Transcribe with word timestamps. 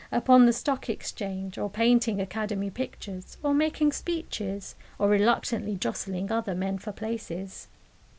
upon 0.11 0.47
the 0.47 0.51
Stock 0.51 0.89
Exchange, 0.89 1.59
or 1.59 1.69
painting 1.69 2.19
Academy 2.19 2.71
pictures, 2.71 3.37
or 3.43 3.53
making 3.53 3.91
speeches, 3.91 4.73
or 4.97 5.07
reluctantly 5.07 5.75
jostling 5.75 6.31
other 6.31 6.55
men 6.55 6.79
for 6.79 6.91
places. 6.91 7.67